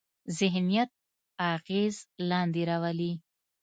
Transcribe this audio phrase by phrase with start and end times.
[0.37, 0.89] ذهنیت
[1.53, 1.95] اغېز
[2.29, 3.11] لاندې راولي.